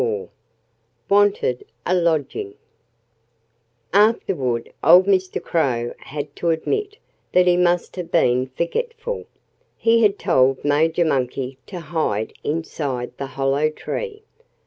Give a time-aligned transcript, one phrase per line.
[0.01, 0.29] IV
[1.09, 2.55] Wanted A Lodging
[3.93, 5.39] Afterward old Mr.
[5.39, 6.97] Crow had to admit
[7.33, 9.25] that he must have been forgetful.
[9.77, 14.23] He had told Major Monkey to hide inside the hollow tree.